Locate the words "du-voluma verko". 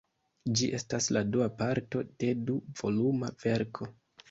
2.49-3.93